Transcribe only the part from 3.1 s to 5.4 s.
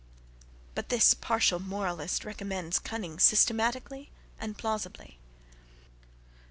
systematically and plausibly.